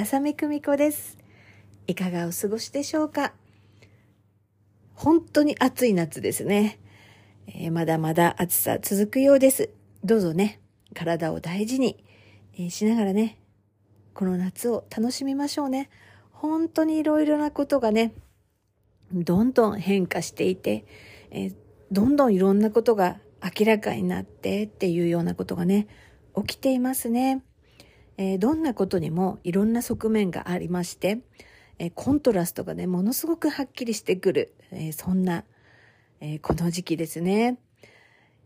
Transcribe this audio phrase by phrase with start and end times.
[0.00, 1.18] 浅見久美子です。
[1.86, 3.34] いかがお過ごしでしょうか？
[4.94, 6.78] 本当に暑い夏ですね、
[7.46, 9.68] えー、まだまだ暑さ続くようです。
[10.02, 10.58] どうぞね
[10.94, 12.02] 体を大事に、
[12.54, 13.42] えー、しながらね
[14.14, 15.90] この夏を楽しみましょうね。
[16.30, 18.14] 本当にいろいろなことがね
[19.12, 20.86] どんどん変化していて、
[21.30, 21.54] えー、
[21.92, 25.88] どんどんいろんなことが明らかになってっていうようなことがね
[26.34, 27.42] 起きていますね。
[28.20, 31.20] えー、どんなことにもいろんな側面がありまして、
[31.78, 35.44] えー、コントラストがね、ものすごくはっきりしてくる、えー、そんな、
[36.20, 37.56] えこの時期ですね。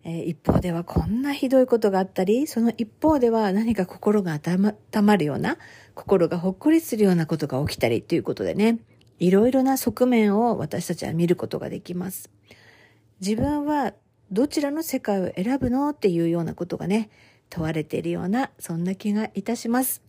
[0.05, 5.59] え一方ではこんなひどいことがあったり、その一方では何か心が温まるような、
[5.97, 8.79] 心がほっこりするようなことが起きたりということでね、
[9.19, 12.31] いろいろな側面を私たちは見ることができます。
[13.20, 13.93] 自分は
[14.31, 15.89] どちらの世界を選ぶの？
[15.89, 17.11] っていうようなことがね、
[17.50, 20.03] 問われているような、そんな気がいたします。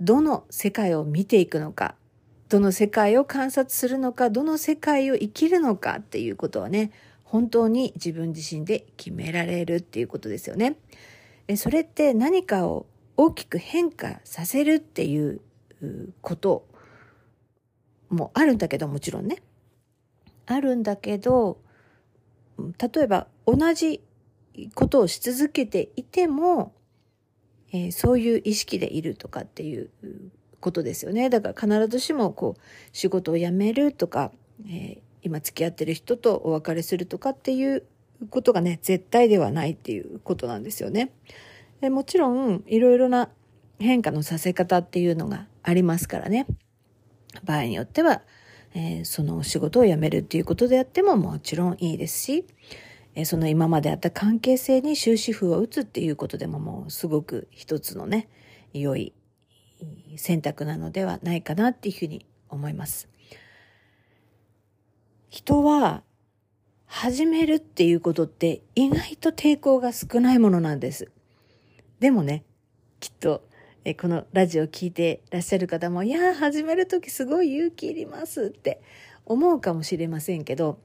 [0.00, 1.94] どの世界を見ていくのか、
[2.48, 6.90] どの世界を観察するのか、どの世界を生きるのかっていうことはね、
[7.24, 10.76] 本当に自分自身で決められるっていうことですよね。
[11.56, 15.40] それって何かを大きく変化させるっていう
[16.20, 16.66] こと
[18.10, 19.42] もあるんだけど、もちろんね。
[20.44, 21.58] あるんだけど、
[22.58, 24.02] 例えば同じ
[24.74, 26.74] ことをし続けていても、
[27.72, 29.90] えー、そういう意識でいるとかっていう
[30.60, 31.30] ことですよね。
[31.30, 32.60] だから必ずしもこう
[32.92, 34.32] 仕事を辞めるとか、
[34.66, 37.84] えー、今付き合ってる人とお別れするとかっていう
[38.30, 41.12] ことがね、絶対ではないっていうことなんですよね。
[41.82, 43.28] もちろん、いろいろな
[43.80, 46.46] 変化のさせ方っていうのがありますからね。
[47.44, 48.22] 場合によっては、
[48.74, 52.46] えー、その仕事を辞めるっていうことであってももちろんいいですし、
[53.14, 58.28] えその今まであった関係性に終止符を打つっていうことでももうすごく一つのね、
[58.72, 59.12] 良い
[60.16, 63.08] 選択なのではないかなっていうふうに思います。
[65.28, 66.02] 人は
[66.86, 71.10] 始めるっていうことって意外と抵抗が少ないものなんです。
[72.00, 72.44] でもね、
[73.00, 73.42] きっと
[73.84, 78.80] えこのラジオ聞いてらっしゃる方も、いや始めるときすごい勇気いりますって
[79.26, 80.78] 思うかもしれませんけど、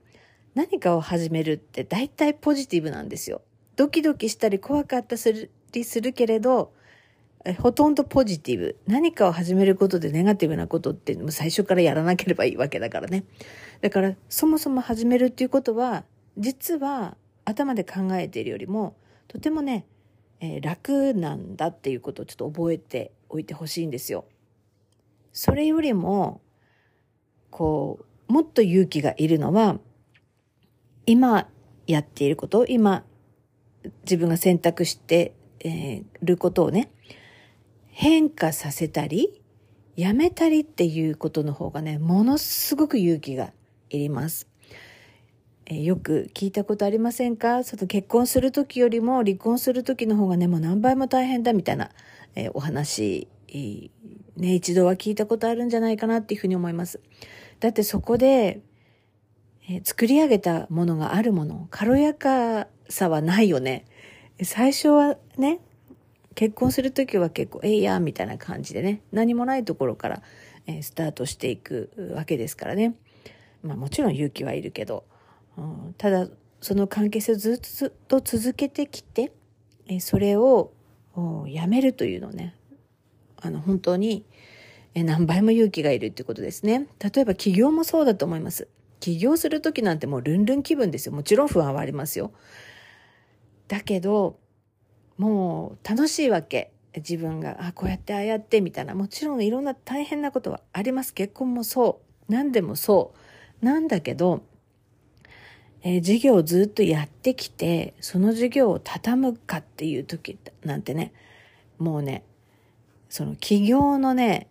[0.58, 3.44] 何かを始めるって大体ポジティブなんですよ。
[3.76, 5.16] ドキドキしたり怖かった
[5.72, 6.74] りするけれど、
[7.60, 8.76] ほとんどポジティブ。
[8.88, 13.26] 何かを始めることでネガティブなことっていうのも最初からやらなければいいわけだからね。
[13.82, 16.06] だからそもそも始めるっていうことは、
[16.40, 18.96] 実は頭で考えているよりも、
[19.28, 19.86] とてもね、
[20.40, 24.26] えー、楽なんだっていうことをちょっと覚えておいてほしいんですよ。
[25.34, 26.42] それよりも、
[27.52, 29.80] こう、もっと勇気がいるのは、
[31.08, 31.48] 今
[31.88, 33.06] やっていること、今
[34.04, 36.92] 自分が選択して、えー、ることをね、
[37.88, 39.42] 変化させたり、
[39.96, 43.54] やめたりっていうことの方がね、ものすごく勇気が
[43.90, 44.48] いります。
[45.66, 47.64] え、よく聞いたことありませんか？
[47.64, 51.90] その結婚する時よりも離婚する時の方がね、もう何倍も大変だみたいな、
[52.36, 53.30] え、お話、
[54.36, 57.00] ね、一度は聞いたことあるんじゃないかなっていうふうに思います。
[57.62, 58.62] だってそこで、
[59.70, 63.86] え作り上げたものがあるもの、軽やかさはないよね。
[64.44, 65.60] 最初はね、
[66.36, 70.22] 結婚するときは結構、えいや、みたいな感じでね、何もないところから、
[70.68, 72.96] えスタートしていくわけですからね。
[73.64, 75.04] まあもちろん勇気はいるけど、
[75.58, 76.28] うん、ただ、
[76.62, 79.34] その関係性をずっと続けてきて、
[79.88, 80.72] えそれを
[81.48, 82.56] やめるというのね、
[83.42, 84.26] あの、本当に、
[84.94, 86.88] え何倍も勇気がいるっていうことですね。
[87.00, 88.70] 例えば起業もそうだと思います。
[89.00, 91.14] 起業する時なんてもうルンルン気分ですよ。
[91.14, 92.32] もちろん不安はありますよ。
[93.68, 94.40] だけど、
[95.18, 96.72] もう楽しいわけ。
[96.96, 98.96] 自分が、あ、こうやってああやってみたいな。
[98.96, 101.14] もちろんいろんな大変なことはあります。
[101.14, 102.32] 結婚もそう。
[102.32, 103.14] 何でもそ
[103.62, 103.66] う。
[103.66, 104.44] なんだけど、
[105.84, 111.14] えー、授業をずっとやってきて、その授業を畳むかっていう時なんてね、
[111.78, 112.24] もうね、
[113.10, 114.50] その起業のね、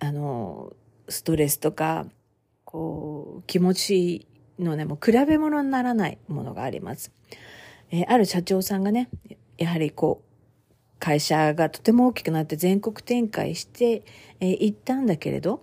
[0.00, 0.72] あの、
[1.08, 2.06] ストレスとか、
[2.74, 4.26] こう、気持ち
[4.58, 7.12] のね、もう比べ物にならないものがあります。
[7.92, 9.08] えー、ある社長さんがね、
[9.58, 14.02] やはりこう、会社がとても大きくなって全国展開してい、
[14.40, 15.62] えー、ったんだけれど、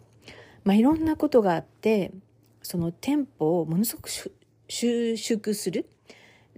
[0.64, 2.14] まあ、いろんなことがあって、
[2.62, 4.10] その店舗をものすごく
[4.70, 5.90] 収縮する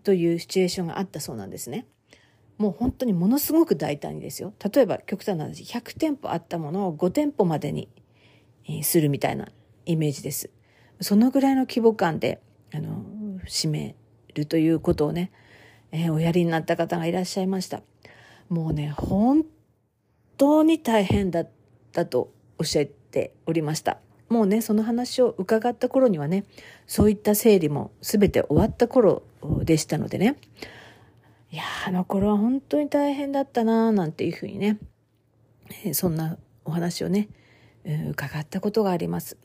[0.03, 1.87] というシチュエーションがあったそうなんですね。
[2.59, 4.53] もう本当にものすごく大胆にですよ。
[4.71, 7.89] 例えば極端な話、100店舗あったものを5店舗までに
[8.83, 9.47] するみたいな
[9.85, 10.49] イメージです。
[11.01, 12.41] そのぐらいの規模感で、
[12.73, 13.03] あの、
[13.45, 13.95] 占め
[14.33, 15.31] るということをね、
[15.91, 17.81] えー、おやりになった方がいらっしゃいました。
[18.49, 19.45] もうね、本
[20.37, 21.49] 当に大変だっ
[21.91, 23.99] たとおっしゃっておりました。
[24.29, 26.45] もうね、その話を伺った頃にはね、
[26.87, 29.23] そういった整理も全て終わった頃
[29.63, 30.37] でしたのでね、
[31.51, 34.79] いやあの頃は本当に大変だったなぁなんていうふうにね、
[35.93, 37.29] そんなお話をね、
[38.09, 39.37] 伺ったことがあります。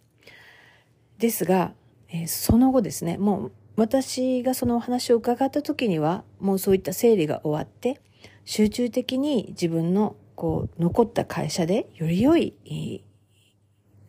[1.19, 1.75] ですが、
[2.09, 8.00] えその後ですね、もう私がそのお話を伺った時には、もうそういった整理が終わって、
[8.44, 13.05] 集中的に自分のこう残った会社でより良い、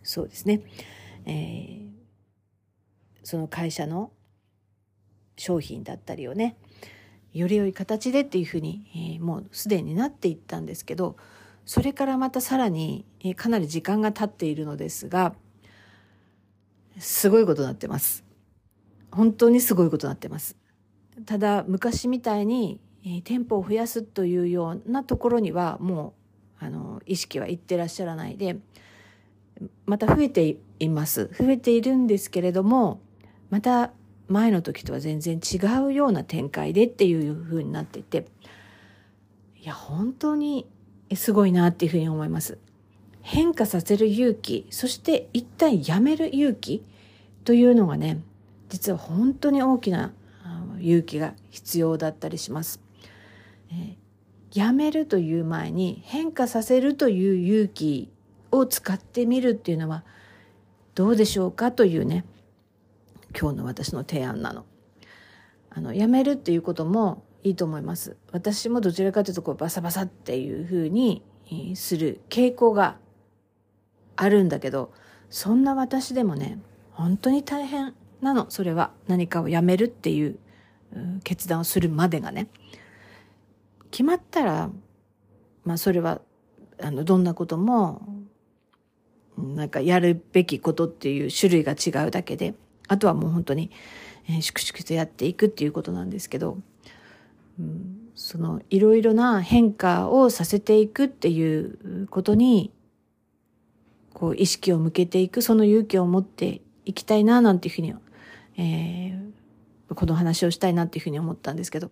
[0.04, 0.62] そうですね、
[1.26, 1.90] えー、
[3.24, 4.12] その会社の
[5.38, 6.56] 商品だったりをね、
[7.34, 11.16] より良い形でっていうふうに、えー、もうすでになっていったんですけど、
[11.66, 15.36] それからまたさらに、えー、かなり時間が経っているのですが、
[16.98, 18.24] すごいことになってます。
[19.12, 20.58] 本当にすごいことになってます。
[21.26, 26.14] ただ、昔みたいに、えー、店舗を増やすというようなところには、も
[26.62, 28.58] う、あの、意識はいってらっしゃらないで、
[29.86, 31.30] また増えています。
[31.38, 33.02] 増えているんですけれども、
[33.50, 33.92] また
[34.28, 38.28] 前の時とは全然違うような展開でっていう風になっていて、
[39.62, 40.68] いや、本当に
[41.16, 42.60] すごいなっていうふうに思います。
[43.31, 46.84] 変化させる勇気、そして一旦やめる勇気
[47.44, 48.24] というのがね、
[48.70, 50.14] 実は本当に大きな
[50.80, 52.81] 勇気が必要だったりします。
[53.72, 58.10] えー、やめるという前に変化させるという勇気
[58.52, 60.04] を使ってみるっていうのは
[60.96, 62.26] どうでしょうかというね、
[63.40, 64.66] 今日の私の提案なの。
[65.70, 68.18] あの、やめるっていうこともいいと思います。
[68.31, 71.22] 私もどちらかというとこうバサバサっていうふうに
[71.76, 72.98] する傾向が
[74.21, 74.92] あるんだけど、
[75.30, 76.60] そんな私でもね、
[76.92, 78.92] 本当に大変なの、それは。
[79.07, 80.38] 何かをやめるっていう
[81.24, 82.50] 決断をするまでがね。
[83.92, 84.71] 決まったら、
[85.63, 86.19] まあそれは、
[86.81, 88.01] あの、どんなことも、
[89.38, 92.56] なんかやるべきことっていう種類が違うだけで、
[92.89, 93.71] あとはもう本当に、
[94.27, 96.57] えー、粛々とやっていくっていうことなんですけど、
[97.57, 102.74] うん、そのいろいろな変化をさせていくっていうことに、
[104.19, 107.94] こう意識を向けていく、その勇気を持っていきたいな、なんていうふうに、
[108.57, 111.89] えー、この話をしたいなっていうふうに思ったんですけど、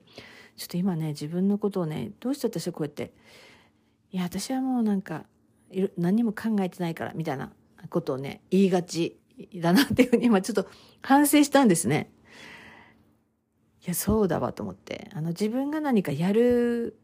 [0.58, 3.14] ちょっと今ね、自分のことをね、どうして私はこうやって、
[4.12, 5.24] いや、私はもうなんか、
[5.98, 7.54] 何も考えてないから、みたいな
[7.90, 9.18] ことをね、言いがち
[9.56, 10.68] だなっていうふうに今ちょっと
[11.02, 12.12] 反省したんですね。
[13.86, 15.10] いや、そうだわと思って。
[15.14, 17.00] あの、自分が何かやる、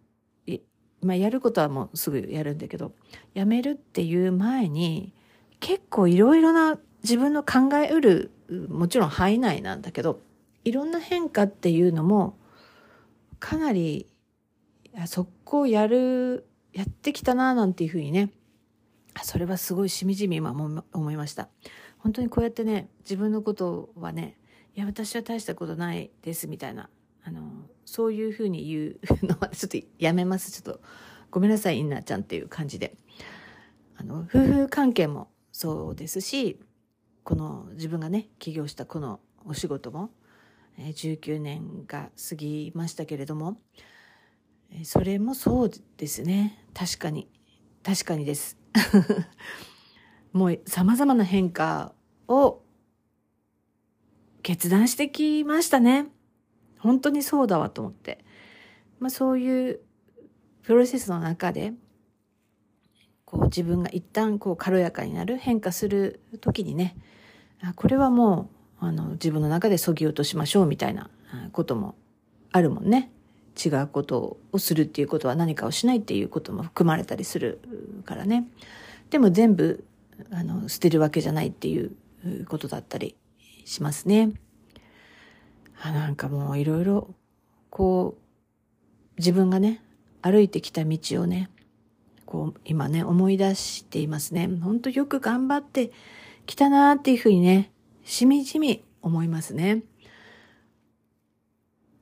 [1.03, 2.93] まあ、やることはもうすぐやるんだけど、
[3.33, 5.13] やめるっていう前に、
[5.59, 8.31] 結構いろいろな自分の考えうる、
[8.69, 10.21] もちろん範囲内なんだけど、
[10.63, 12.37] いろんな変化っていうのも、
[13.39, 14.07] かなり、
[15.05, 18.31] 速攻やる、やってきたななんていうふうにね、
[19.21, 20.51] それはすごいしみじみ今
[20.93, 21.49] 思いました。
[21.99, 24.37] 本当にこうやってね、自分のことはね、
[24.75, 26.89] いや、私は大したことないですみたいな、
[27.23, 27.41] あの、
[27.85, 30.51] そういうふうに言うのはちょっとやめます。
[30.51, 30.81] ちょっと、
[31.31, 32.95] ごめんなさい、インナーちゃんっていう感じで。
[33.95, 36.59] あの、夫婦関係もそうですし、
[37.23, 40.09] この自分がね、起業したこのお仕事も、
[40.77, 43.61] 19年が過ぎましたけれども、
[44.83, 46.65] それもそうですね。
[46.73, 47.29] 確かに。
[47.83, 48.57] 確かにです。
[50.33, 51.93] もう様々な変化
[52.27, 52.63] を
[54.41, 56.07] 決断してきましたね。
[56.83, 58.23] 本当にそうだわと思って。
[58.99, 59.79] まあそういう
[60.61, 61.73] プロセスの中で、
[63.25, 66.95] こう自分が一旦こう軽やかになる、変化する時にね、
[67.75, 68.49] これはも
[68.81, 71.09] うあの自分の中でそぎ落としましょうみたいな
[71.51, 71.95] ことも
[72.51, 73.11] あるもんね。
[73.63, 77.59] 違うことをするっていうことは何かをしないっていうことも含まれたりする
[78.03, 78.47] からね。
[79.09, 79.85] でも全部
[80.31, 81.95] あの、捨てるわけじゃないっていう
[82.47, 83.15] ことだったり
[83.65, 84.31] しますね。
[85.81, 87.13] あなんかもういろいろ、
[87.69, 88.23] こう、
[89.17, 89.81] 自分がね、
[90.21, 91.49] 歩いてきた道をね、
[92.25, 94.47] こう、今ね、思い出していますね。
[94.47, 95.91] ほんとよく頑張って
[96.45, 97.71] きたなーっていうふうにね、
[98.03, 99.83] しみじみ思いますね。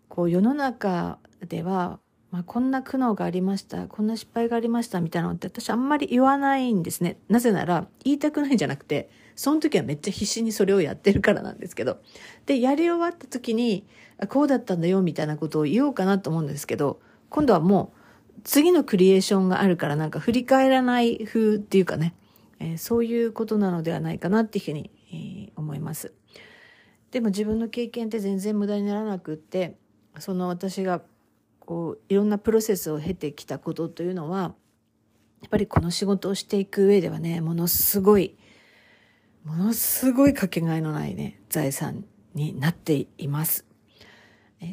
[0.10, 2.01] こう、世の中では、
[2.32, 7.18] まあ、こんな苦悩がありました、こんな失敗がありましたみたいなのって私あんまり言わないんですね。
[7.28, 12.00] なぜなら言いたくないんじゃなくて、その時はめっちゃ必死にそれをやってるからなんですけど。
[12.46, 13.86] で、やり終わった時に、
[14.30, 17.94] こうだったんだよみたいなことを言おうかなと思うんですけど、今度はも
[18.38, 22.14] う次のクリエーションがあるからなんか振り返らない風っていうかね、
[22.60, 26.14] えー、そういうことなのではないかなっていうふうに、えー、思います。
[27.12, 29.76] でも自分の経験って全然無駄にならなくって、
[30.20, 31.02] その私が
[31.66, 34.54] こういろんなプロセスを経てきたことというのは
[35.42, 38.36] やっぱりこの仕事をしていく上ではねものすごい
[39.44, 43.66] ものすごいかけがえのないね財産になっています。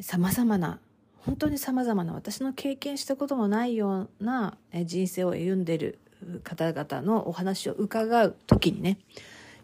[0.02, 0.80] さまざまな
[1.16, 5.98] 本当にさまざまな私の経験したこともないような人生を歩んでる
[6.42, 8.98] 方々のお話を伺う時にね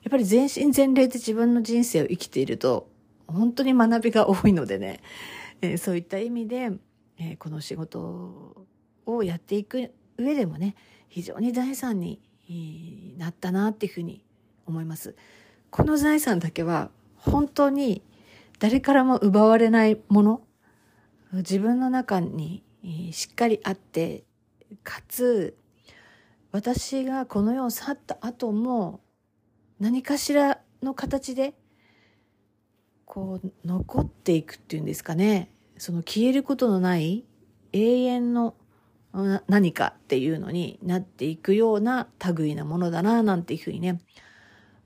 [0.02, 2.88] やっぱり全身全霊で自分の人生を生きていると
[3.26, 5.00] 本当に学びが多いのでね、
[5.62, 6.72] えそういった意味で
[7.18, 8.66] えー、この仕事
[9.06, 10.75] をやっていく上でもね
[11.09, 12.21] 非常に財産に
[13.18, 14.25] なったなっていうふうに
[14.66, 15.14] 思います。
[15.71, 18.02] この財産だけは本当に
[18.59, 20.42] 誰からも奪われないもの
[21.33, 22.62] 自分の中に
[23.12, 24.25] しっかりあって
[24.85, 25.56] かつ
[26.52, 29.00] 私がこの世を去った後も
[29.80, 31.54] 何かしらの形で
[33.04, 37.24] こう残っていくっていうんですかねその消えることのない
[37.72, 38.54] 永遠の
[39.46, 44.00] 何かっていうのになっていくような類なものだななんていうふうにね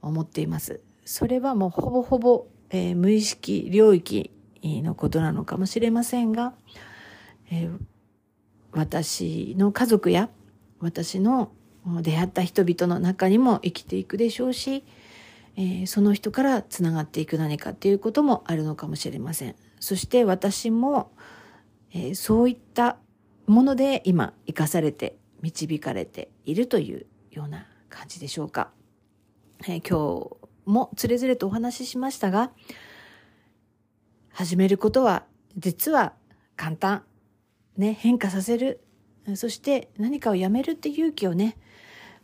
[0.02, 0.80] 思っています。
[1.04, 4.30] それはもうほぼほぼ、えー、無意識領域
[4.62, 6.52] のことなのかもしれませんが、
[7.50, 7.78] えー、
[8.72, 10.28] 私の家族や
[10.80, 11.50] 私の
[12.02, 14.84] 出会った人々の中にも生きていくでしょうし、
[15.56, 19.56] えー、その人からつながっていく何かっていうこともあるのかもしれません。
[19.80, 21.12] そして私も、
[21.92, 22.98] えー、そういった
[23.46, 28.70] もので今生かされて導かれているというような感じでしょうか。
[29.62, 32.50] えー、今日もつれづれとお話ししましたが、
[34.30, 35.24] 始めることは
[35.56, 36.14] 実は
[36.56, 37.04] 簡単。
[37.76, 38.80] ね、変化させる。
[39.34, 41.56] そして何かをやめるって勇気をね、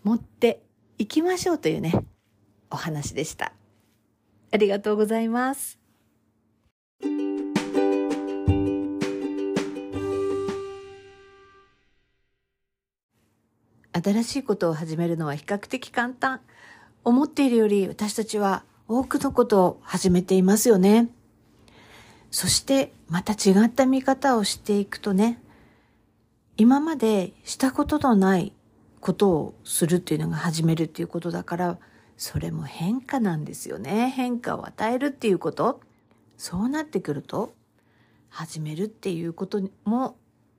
[0.03, 0.63] 持って
[0.99, 2.05] いきましょうというね、
[2.71, 3.53] お話でした。
[4.51, 5.79] ありがとうございます。
[13.97, 16.41] 新しいことを始めるのは比較的簡単。
[17.05, 21.09] 思っているより私たちは多くのことを始めていますよね。
[22.31, 25.41] そしてまた違った見方をしていくとね、
[26.57, 28.53] 今までしたことのない
[29.01, 31.79] ことをするっていうのが始めるっていうことだから、
[32.17, 34.13] それも変化なんですよね。
[34.15, 35.81] 変化を与えるっていうこと。
[36.37, 37.55] そうなってくると、
[38.29, 40.17] 始めるっていうことも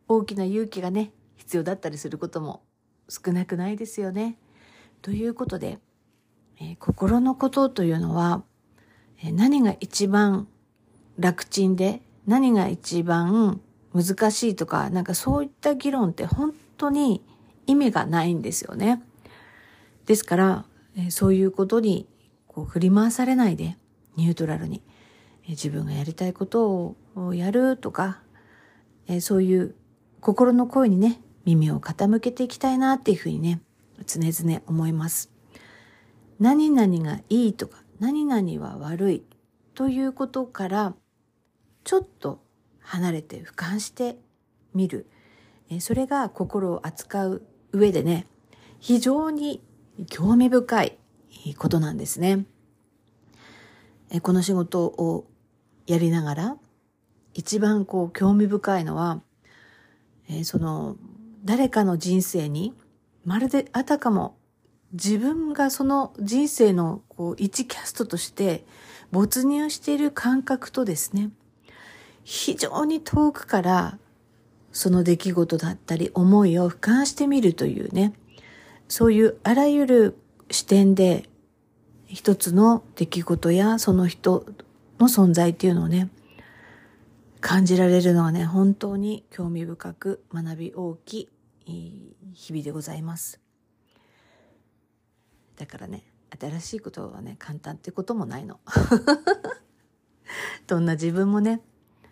[0.07, 2.61] 大きな勇気がね、必要だったりすることも
[3.09, 4.37] 少なくないですよね。
[5.01, 5.79] ということで、
[6.59, 8.43] えー、心のことというのは、
[9.23, 10.47] えー、何が一番
[11.17, 13.61] 楽ちんで、何が一番
[13.93, 17.23] 難しいとか、なんかそういった議論って本当に
[17.67, 19.01] 意味がないんですよね。
[20.05, 20.65] ですから、
[20.97, 22.07] え、そういうことに
[22.47, 23.77] こう振り回されないで、
[24.15, 24.81] ニュートラルに、
[25.47, 28.21] え自分がやりたいことをやるとか、
[29.07, 29.75] えそういう
[30.19, 33.61] 心の声にね、耳を傾けていきたいなっていうふうにね、
[34.05, 35.31] 常々思います。
[36.39, 39.23] 何々がいいとか、何々は悪い
[39.73, 40.95] ということから、
[41.83, 42.43] ちょっと
[42.79, 44.17] 離れて俯瞰して
[44.73, 45.07] みる。
[45.79, 48.27] それが心を扱う上でね、
[48.79, 49.63] 非常に
[50.09, 50.97] 興味深い
[51.57, 52.45] ことなんですね。
[54.21, 55.25] この仕事を
[55.87, 56.57] やりながら、
[57.33, 59.21] 一番こう興味深いのは、
[60.43, 60.97] その
[61.45, 62.73] 誰かの人生に、
[63.23, 64.35] まるであたかも
[64.93, 68.65] 自分がその人生のこう一キャストとして
[69.11, 71.29] 没入している感覚とですね、
[72.23, 73.99] 非常に遠くから
[74.71, 78.13] その出来事だったり思いを俯瞰してみるというね、
[78.87, 80.17] そういうあらゆる
[80.49, 81.29] 視点で
[82.07, 84.45] 一つの出来事やその人
[84.99, 86.09] の存在っていうのをね、
[87.39, 91.29] 感じられるのはね、本当に興味深く学び大きい
[91.71, 93.39] 日々でございます。
[95.57, 96.03] だからね、
[96.39, 98.59] 新しいことはね、簡単ってこともないの。
[100.67, 101.61] どんな自分もね、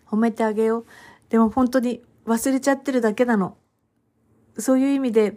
[0.06, 0.86] 褒めてあげよう。
[1.28, 3.56] でも本当に忘れちゃってるだけなの。
[4.58, 5.36] そういう意味で、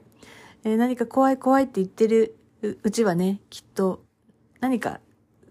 [0.64, 4.06] えー、何か怖い怖いって言ってるうちはね、きっと
[4.60, 5.00] 何か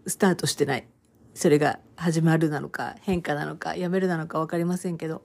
[0.06, 0.86] スタートしてない。
[1.34, 5.22] それが始まるなのか、変化なのか、やめるなのかわかりませんけど、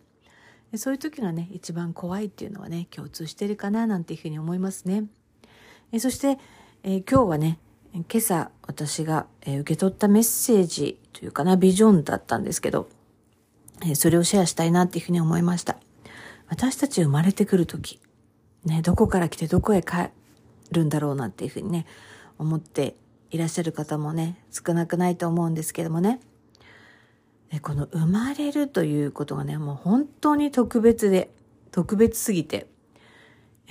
[0.72, 5.06] でそういう時がね一番怖いっていうのはね共通してるかななんていうふうに思いますね。
[5.92, 6.38] えそして、
[6.84, 7.60] え、今日はね
[7.94, 12.88] 今朝私が、え受け取ったメッセージというかなビジョンだったんですけど、
[13.86, 15.78] えそれをシェアしたいなっていうふうに思いました。
[16.52, 18.02] 私たち生まれてくる時
[18.66, 20.10] ねどこから来てどこへ帰
[20.72, 21.86] るんだろうなっていうふうにね
[22.38, 22.96] 思って
[23.32, 26.20] いらっしゃる方もね少なくないと思うんですけどもね
[27.52, 31.30] でこの生まれるということがね、もう本当に特別で、
[31.72, 32.68] 特別すぎて、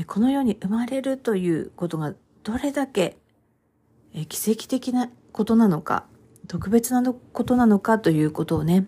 [0.07, 3.17] この世に生まれるということがどれだけ
[4.29, 6.05] 奇跡的なことなのか、
[6.47, 8.87] 特別なことなのかということをね、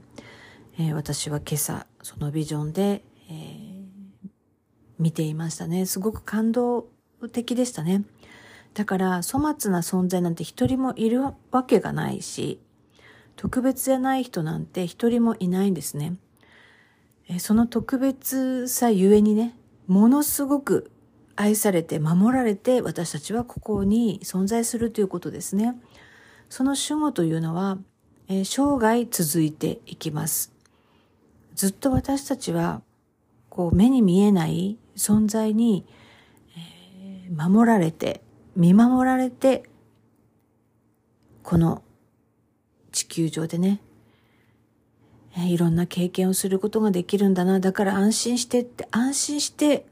[0.94, 4.28] 私は今朝そのビジョンで、えー、
[4.98, 5.86] 見ていましたね。
[5.86, 6.88] すごく感動
[7.32, 8.04] 的でしたね。
[8.74, 11.34] だから粗末な存在なんて一人もいるわ
[11.66, 12.60] けがないし、
[13.42, 16.14] 特別じゃない人なんて一人もいないんですね。
[17.40, 19.56] その特別さゆえにね、
[19.88, 20.92] ものすごく
[21.34, 25.74] 愛されて守られて私たちはここに存在するということですね。
[26.50, 27.78] その守護というのは、
[28.28, 30.52] え生涯続いていきます。
[31.56, 32.80] ずっと私たちは
[33.48, 35.84] こう目に見えない存在に、
[37.26, 38.20] えー、守られて
[38.54, 39.64] 見守られて
[41.42, 41.82] この
[42.92, 43.80] 地球上でね、
[45.36, 47.58] いろんな経験をすることができるんだな。
[47.58, 49.86] だから安心してって、安心して、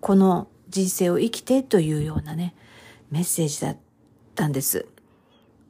[0.00, 2.54] この人生を生きてというようなね、
[3.10, 3.76] メッセージだっ
[4.34, 4.86] たんです。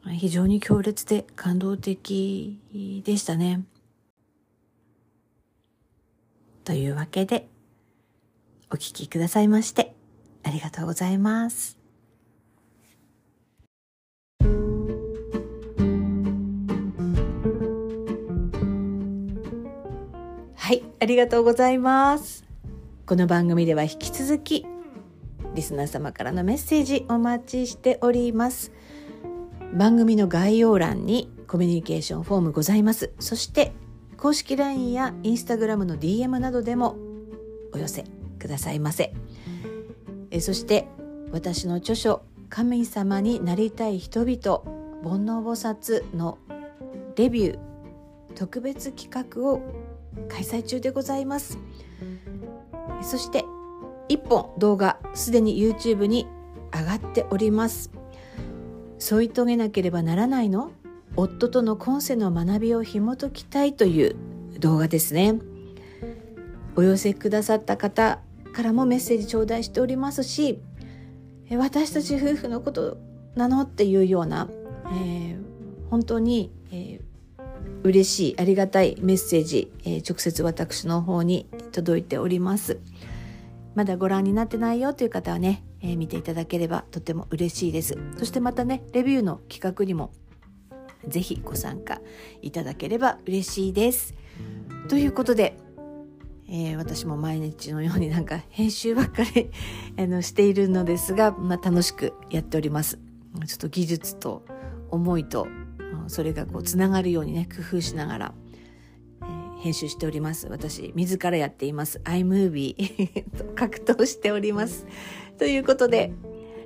[0.08, 2.60] 非常に強烈で感動的
[3.04, 3.64] でしたね。
[6.62, 7.48] というわけで、
[8.70, 9.94] お聞きくださいまして、
[10.44, 11.75] ありがとうございます。
[20.98, 22.46] ありがとうございます。
[23.04, 24.66] この番組では引き続き、
[25.54, 28.72] リスナー様からのメッセージお待ちしております。
[29.74, 33.12] 番組の概要欄にコミュニケーションフォームございます。
[33.18, 33.72] そして、
[34.16, 36.96] 公式 LINE や Instagram の DM などでも
[37.74, 38.04] お寄せ
[38.38, 39.12] くださいませ。
[40.30, 40.88] えそして、
[41.30, 44.62] 私の著書、神様になりたい人々、
[45.04, 46.38] 煩悩菩薩の
[47.16, 47.58] レビュー、
[48.34, 49.60] 特別企画を
[50.28, 51.58] 開催中でございます。
[53.02, 53.44] そして
[54.08, 56.26] 1本動画すでに YouTube に
[56.72, 57.90] 上がっております。
[58.98, 60.72] 添い遂げなければならないの
[61.16, 64.16] 夫との今世の学びを紐解きたいという
[64.58, 65.38] 動画ですね。
[66.76, 68.20] お寄せくださった方
[68.52, 70.60] からもメッセージ頂戴しておりますし
[71.50, 72.98] 私たち夫婦のこと
[73.34, 73.62] なの？
[73.62, 74.48] っていうような、
[74.92, 75.38] えー、
[75.90, 77.02] 本当に、えー、
[77.82, 82.80] 嬉しいありがたいメッセージ、えー、直接私の方に届いております。
[83.74, 87.96] まだご覧になってないよという方はね、えー、見ていただければとても嬉しいです。
[88.16, 90.12] そしてまたねレビューの企画にも
[91.06, 92.00] ぜひご参加
[92.42, 94.14] いただければ嬉しいです。
[94.88, 95.56] ということで
[96.48, 99.50] えー、私も毎日のようになんか編集ばっかり
[99.98, 102.98] あのしているのですが、まあ、楽しくやっております。
[103.46, 104.44] ちょっと技術と
[104.90, 105.46] 思いと
[106.08, 108.34] それがこうつながるようにね工夫しながら、
[109.22, 110.48] えー、編集しております。
[110.48, 112.00] 私自らやっています。
[112.04, 114.86] iMovie 格闘しております。
[115.38, 116.12] ということで、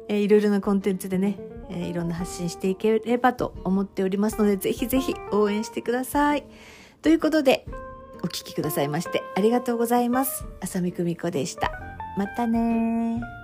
[0.09, 1.39] えー、いろいろなコンテンツでね、
[1.71, 6.45] えー、いろんな発信していければと思っておりますのでぜひぜひ応援してください。
[7.03, 7.67] ということで
[8.23, 10.45] お聴きくださいましてありがとうございます。
[10.61, 11.73] 浅見久美子でした。
[12.17, 13.39] またね